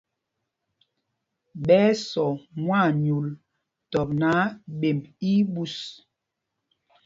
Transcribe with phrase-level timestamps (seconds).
[1.65, 2.25] Ɓɛ́ ɛ́ sɔ
[2.61, 3.27] mwaanyûl
[3.91, 4.41] tɔp náǎ,
[4.79, 5.75] ɓemb í í ɓus.